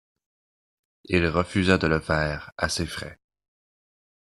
Il 1.03 1.27
refusa 1.29 1.77
de 1.77 1.85
le 1.85 1.99
faire 1.99 2.49
à 2.57 2.69
ses 2.69 2.87
frais. 2.87 3.19